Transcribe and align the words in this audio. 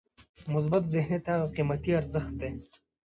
مثبت 0.53 0.83
ذهنیت 0.93 1.23
هغه 1.31 1.47
قیمتي 1.55 1.91
ارزښت 1.99 2.31
دی. 2.39 2.49